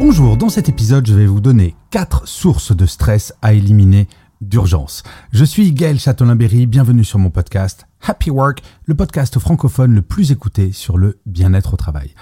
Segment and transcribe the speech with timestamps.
[0.00, 4.06] Bonjour, dans cet épisode, je vais vous donner 4 sources de stress à éliminer
[4.40, 5.02] d'urgence.
[5.32, 10.30] Je suis Gaël Châtelain-Berry, bienvenue sur mon podcast Happy Work, le podcast francophone le plus
[10.30, 12.14] écouté sur le bien-être au travail.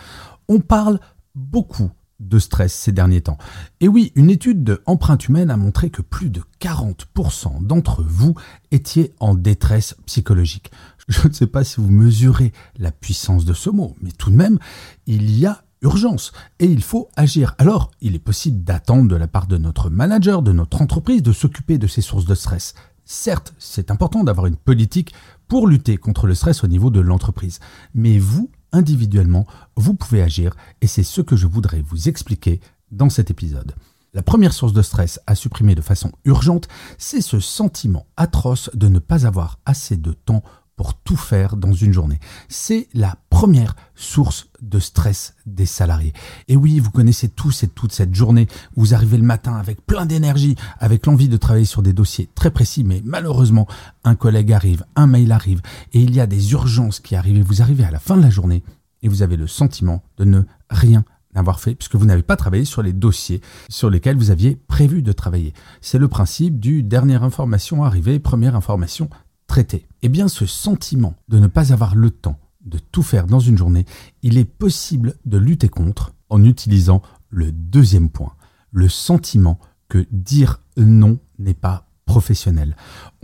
[0.49, 0.99] On parle
[1.35, 3.37] beaucoup de stress ces derniers temps.
[3.81, 8.35] Et oui, une étude de Empreinte Humaine a montré que plus de 40% d'entre vous
[8.71, 10.71] étiez en détresse psychologique.
[11.08, 14.37] Je ne sais pas si vous mesurez la puissance de ce mot, mais tout de
[14.37, 14.58] même,
[15.06, 17.55] il y a urgence et il faut agir.
[17.59, 21.33] Alors, il est possible d'attendre de la part de notre manager, de notre entreprise, de
[21.33, 22.75] s'occuper de ces sources de stress.
[23.05, 25.15] Certes, c'est important d'avoir une politique
[25.49, 27.61] pour lutter contre le stress au niveau de l'entreprise.
[27.95, 33.11] Mais vous, individuellement, vous pouvez agir et c'est ce que je voudrais vous expliquer dans
[33.11, 33.74] cet épisode.
[34.13, 38.88] La première source de stress à supprimer de façon urgente, c'est ce sentiment atroce de
[38.88, 40.43] ne pas avoir assez de temps
[40.77, 42.21] pour tout faire dans une journée.
[42.48, 46.12] C'est la première source de stress des salariés.
[46.49, 48.47] Et oui, vous connaissez tous et toutes cette journée.
[48.77, 52.51] Vous arrivez le matin avec plein d'énergie, avec l'envie de travailler sur des dossiers très
[52.51, 53.66] précis, mais malheureusement,
[54.04, 57.38] un collègue arrive, un mail arrive, et il y a des urgences qui arrivent.
[57.38, 58.63] Et vous arrivez à la fin de la journée
[59.02, 61.04] et vous avez le sentiment de ne rien
[61.35, 65.02] avoir fait puisque vous n'avez pas travaillé sur les dossiers sur lesquels vous aviez prévu
[65.02, 65.52] de travailler.
[65.80, 69.08] C'est le principe du dernière information arrivée, première information
[69.47, 73.41] traité Eh bien, ce sentiment de ne pas avoir le temps de tout faire dans
[73.41, 73.86] une journée,
[74.22, 78.34] il est possible de lutter contre en utilisant le deuxième point,
[78.72, 82.77] le sentiment que dire non n'est pas professionnel.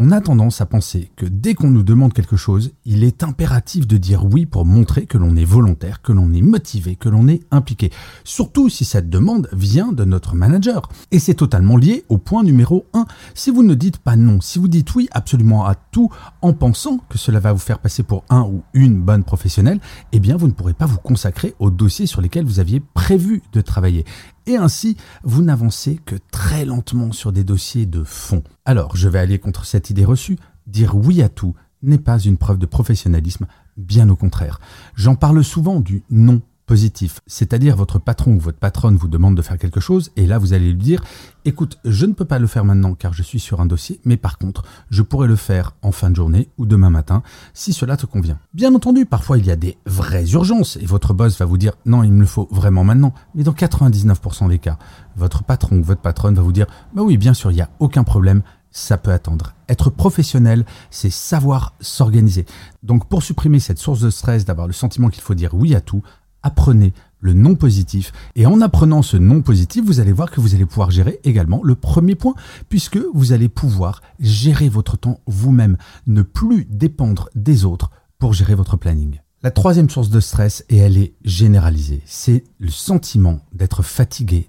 [0.04, 3.86] On a tendance à penser que dès qu'on nous demande quelque chose, il est impératif
[3.86, 7.28] de dire oui pour montrer que l'on est volontaire, que l'on est motivé, que l'on
[7.28, 7.92] est impliqué.
[8.24, 10.88] Surtout si cette demande vient de notre manager.
[11.12, 13.06] Et c'est totalement lié au point numéro 1.
[13.34, 16.98] Si vous ne dites pas non, si vous dites oui absolument à tout en pensant
[17.08, 19.78] que cela va vous faire passer pour un ou une bonne professionnelle,
[20.10, 23.40] eh bien vous ne pourrez pas vous consacrer aux dossiers sur lesquels vous aviez prévu
[23.52, 24.04] de travailler
[24.46, 28.42] et ainsi vous n'avancez que très lentement sur des dossiers de fond.
[28.64, 32.36] Alors je vais aller contre cette idée reçue, dire oui à tout n'est pas une
[32.36, 34.60] preuve de professionnalisme, bien au contraire.
[34.94, 39.42] J'en parle souvent du non positif, c'est-à-dire votre patron ou votre patronne vous demande de
[39.42, 41.02] faire quelque chose et là vous allez lui dire
[41.44, 44.16] écoute, je ne peux pas le faire maintenant car je suis sur un dossier, mais
[44.16, 47.96] par contre, je pourrais le faire en fin de journée ou demain matin si cela
[47.96, 48.38] te convient.
[48.54, 51.72] Bien entendu, parfois il y a des vraies urgences et votre boss va vous dire
[51.84, 54.78] non, il me le faut vraiment maintenant, mais dans 99% des cas,
[55.16, 57.70] votre patron ou votre patronne va vous dire bah oui, bien sûr, il n'y a
[57.80, 59.54] aucun problème, ça peut attendre.
[59.68, 62.46] Être professionnel, c'est savoir s'organiser.
[62.82, 65.80] Donc pour supprimer cette source de stress, d'avoir le sentiment qu'il faut dire oui à
[65.80, 66.02] tout,
[66.42, 68.12] apprenez le non positif.
[68.34, 71.60] Et en apprenant ce non positif, vous allez voir que vous allez pouvoir gérer également
[71.62, 72.34] le premier point,
[72.68, 78.54] puisque vous allez pouvoir gérer votre temps vous-même, ne plus dépendre des autres pour gérer
[78.54, 79.20] votre planning.
[79.42, 84.48] La troisième source de stress, et elle est généralisée, c'est le sentiment d'être fatigué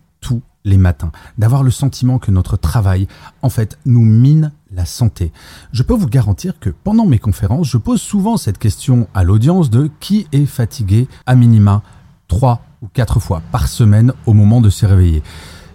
[0.66, 3.08] les matins, d'avoir le sentiment que notre travail,
[3.42, 5.32] en fait, nous mine la santé.
[5.72, 9.70] Je peux vous garantir que pendant mes conférences, je pose souvent cette question à l'audience
[9.70, 11.84] de qui est fatigué à minima
[12.28, 15.24] trois ou quatre fois par semaine au moment de se réveiller.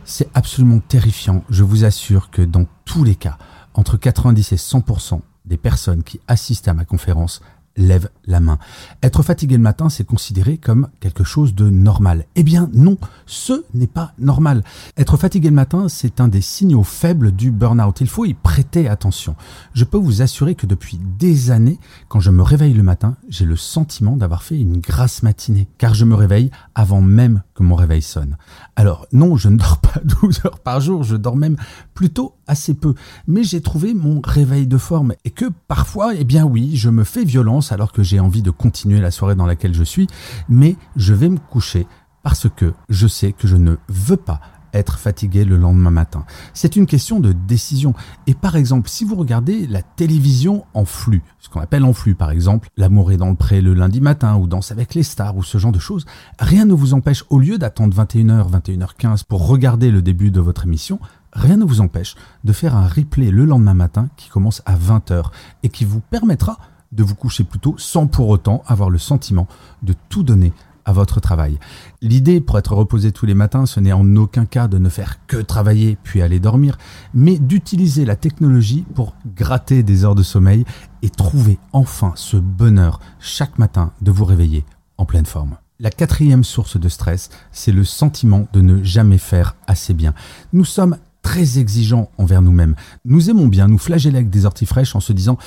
[0.04, 1.44] C'est absolument terrifiant.
[1.50, 3.38] Je vous assure que dans tous les cas,
[3.74, 7.40] entre 90 et 100% des personnes qui assistent à ma conférence
[7.78, 8.58] lève la main.
[9.02, 12.26] Être fatigué le matin, c'est considéré comme quelque chose de normal.
[12.34, 14.62] Eh bien non, ce n'est pas normal.
[14.98, 18.00] Être fatigué le matin, c'est un des signaux faibles du burn-out.
[18.00, 19.36] Il faut y prêter attention.
[19.72, 21.78] Je peux vous assurer que depuis des années,
[22.08, 25.94] quand je me réveille le matin, j'ai le sentiment d'avoir fait une grasse matinée, car
[25.94, 28.36] je me réveille avant même que mon réveil sonne.
[28.76, 31.56] Alors non, je ne dors pas 12 heures par jour, je dors même
[31.94, 32.94] plutôt assez peu,
[33.26, 37.04] mais j'ai trouvé mon réveil de forme et que parfois, eh bien oui, je me
[37.04, 40.08] fais violence alors que j'ai envie de continuer la soirée dans laquelle je suis,
[40.48, 41.86] mais je vais me coucher
[42.22, 44.40] parce que je sais que je ne veux pas
[44.74, 46.24] être fatigué le lendemain matin.
[46.54, 47.94] C'est une question de décision.
[48.26, 52.14] Et par exemple, si vous regardez la télévision en flux, ce qu'on appelle en flux
[52.14, 55.36] par exemple, L'amour est dans le pré le lundi matin ou Danse avec les stars
[55.36, 56.04] ou ce genre de choses,
[56.38, 60.64] rien ne vous empêche, au lieu d'attendre 21h, 21h15 pour regarder le début de votre
[60.64, 61.00] émission,
[61.32, 62.14] rien ne vous empêche
[62.44, 65.26] de faire un replay le lendemain matin qui commence à 20h
[65.62, 66.58] et qui vous permettra
[66.92, 69.46] de vous coucher plus tôt sans pour autant avoir le sentiment
[69.82, 70.52] de tout donner
[70.88, 71.58] à votre travail.
[72.00, 75.26] L'idée pour être reposé tous les matins, ce n'est en aucun cas de ne faire
[75.26, 76.78] que travailler puis aller dormir,
[77.12, 80.64] mais d'utiliser la technologie pour gratter des heures de sommeil
[81.02, 84.64] et trouver enfin ce bonheur chaque matin de vous réveiller
[84.96, 85.58] en pleine forme.
[85.78, 90.14] La quatrième source de stress, c'est le sentiment de ne jamais faire assez bien.
[90.54, 92.74] Nous sommes très exigeants envers nous-mêmes.
[93.04, 95.38] Nous aimons bien nous flageller avec des orties fraîches en se disant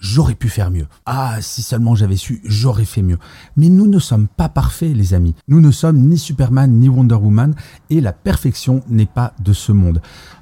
[0.00, 0.86] j'aurais pu faire mieux.
[1.06, 3.18] Ah, si seulement j'avais su, j'aurais fait mieux.
[3.56, 5.34] Mais nous ne sommes pas parfaits, les amis.
[5.48, 7.54] Nous ne sommes ni Superman ni Wonder Woman
[7.90, 10.00] et la perfection n'est pas de ce monde.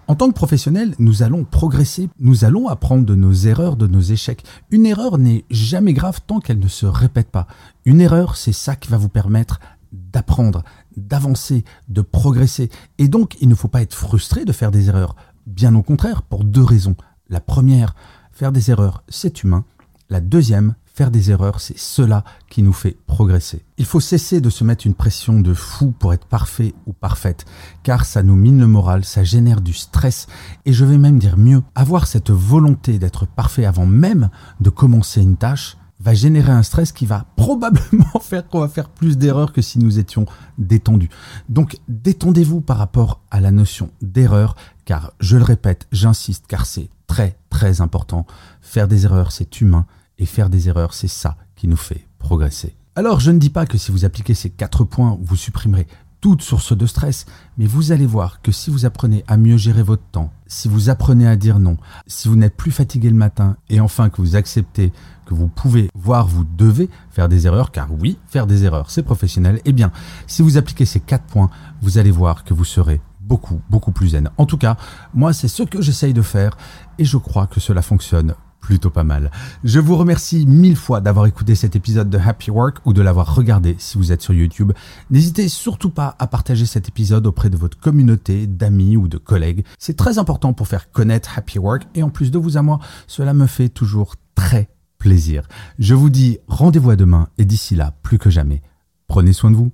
[0.09, 4.01] En tant que professionnel, nous allons progresser, nous allons apprendre de nos erreurs, de nos
[4.01, 4.45] échecs.
[4.71, 7.49] Une erreur n'est jamais grave tant qu'elle ne se répète pas.
[7.85, 9.59] Une erreur, c'est ça qui va vous permettre
[9.93, 10.63] d'apprendre,
[10.97, 12.71] d'avancer, de progresser.
[12.99, 15.17] Et donc, il ne faut pas être frustré de faire des erreurs.
[15.47, 16.97] Bien au contraire, pour deux raisons.
[17.29, 17.95] La première,
[18.33, 19.65] faire des erreurs, c'est humain.
[20.09, 23.67] La deuxième, Faire des erreurs, c'est cela qui nous fait progresser.
[23.77, 27.45] Il faut cesser de se mettre une pression de fou pour être parfait ou parfaite,
[27.83, 30.27] car ça nous mine le moral, ça génère du stress,
[30.65, 35.21] et je vais même dire mieux, avoir cette volonté d'être parfait avant même de commencer
[35.21, 39.53] une tâche, va générer un stress qui va probablement faire qu'on va faire plus d'erreurs
[39.53, 40.27] que si nous étions
[40.59, 41.11] détendus.
[41.49, 46.89] Donc détendez-vous par rapport à la notion d'erreur, car je le répète, j'insiste, car c'est
[47.07, 48.27] très très important.
[48.61, 49.87] Faire des erreurs, c'est humain
[50.19, 52.77] et faire des erreurs, c'est ça qui nous fait progresser.
[52.95, 55.87] Alors je ne dis pas que si vous appliquez ces quatre points, vous supprimerez
[56.21, 57.27] toute source de stress,
[57.59, 60.91] mais vous allez voir que si vous apprenez à mieux gérer votre temps, si vous
[60.91, 61.77] apprenez à dire non,
[62.07, 64.93] si vous n'êtes plus fatigué le matin, et enfin que vous acceptez
[65.27, 69.03] que vous pouvez, voire vous devez faire des erreurs, car oui, faire des erreurs, c'est
[69.03, 69.93] professionnel, eh bien,
[70.27, 71.51] si vous appliquez ces quatre points,
[71.83, 74.31] vous allez voir que vous serez beaucoup, beaucoup plus zen.
[74.39, 74.77] En tout cas,
[75.15, 76.57] moi, c'est ce que j'essaye de faire,
[76.99, 78.35] et je crois que cela fonctionne
[78.67, 79.31] plutôt pas mal.
[79.63, 83.33] Je vous remercie mille fois d'avoir écouté cet épisode de Happy Work ou de l'avoir
[83.33, 84.73] regardé si vous êtes sur YouTube.
[85.09, 89.65] N'hésitez surtout pas à partager cet épisode auprès de votre communauté, d'amis ou de collègues.
[89.79, 92.81] C'est très important pour faire connaître Happy Work et en plus de vous à moi,
[93.07, 95.47] cela me fait toujours très plaisir.
[95.79, 98.63] Je vous dis rendez-vous à demain et d'ici là, plus que jamais,
[99.07, 99.71] prenez soin de vous.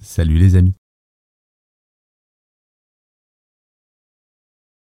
[0.00, 0.81] Salut les amis.